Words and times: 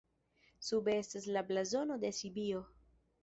Sube 0.69 0.95
estas 1.01 1.27
la 1.37 1.43
blazono 1.51 1.99
de 2.05 2.11
Sibio. 2.21 2.63